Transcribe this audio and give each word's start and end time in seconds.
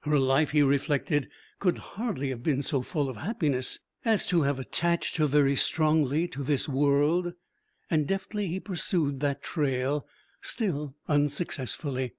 Her 0.00 0.18
life, 0.18 0.50
he 0.50 0.60
reflected, 0.62 1.30
could 1.58 1.78
hardly 1.78 2.28
have 2.28 2.42
been 2.42 2.60
so 2.60 2.82
full 2.82 3.08
of 3.08 3.16
happiness 3.16 3.78
as 4.04 4.26
to 4.26 4.42
have 4.42 4.58
attached 4.58 5.16
her 5.16 5.26
very 5.26 5.56
strongly 5.56 6.28
to 6.28 6.44
this 6.44 6.68
world, 6.68 7.32
and 7.88 8.06
deftly 8.06 8.48
he 8.48 8.60
pursued 8.60 9.20
that 9.20 9.42
trail, 9.42 10.06
still 10.42 10.96
unsuccessfully. 11.08 12.12